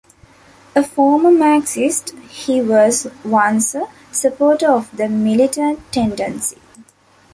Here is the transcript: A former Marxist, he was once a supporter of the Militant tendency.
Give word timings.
A 0.75 0.81
former 0.83 1.29
Marxist, 1.29 2.15
he 2.27 2.59
was 2.59 3.05
once 3.23 3.75
a 3.75 3.87
supporter 4.11 4.65
of 4.67 4.89
the 4.97 5.07
Militant 5.07 5.79
tendency. 5.91 6.57